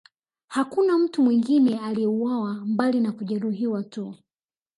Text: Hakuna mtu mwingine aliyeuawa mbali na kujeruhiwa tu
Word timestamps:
Hakuna 0.47 0.97
mtu 0.97 1.21
mwingine 1.23 1.79
aliyeuawa 1.79 2.53
mbali 2.53 2.99
na 2.99 3.11
kujeruhiwa 3.11 3.83
tu 3.83 4.15